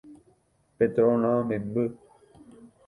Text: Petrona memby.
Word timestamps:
Petrona 0.77 1.29
memby. 1.49 1.85